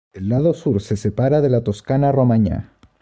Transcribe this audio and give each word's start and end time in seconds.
El 0.13 0.29
lado 0.29 0.55
sur 0.55 0.81
se 0.81 0.97
separa 0.97 1.41
de 1.41 1.49
la 1.51 1.63
Toscana-Romaña. 1.63 2.71